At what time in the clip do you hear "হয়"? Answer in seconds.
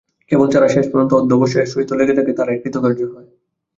3.05-3.27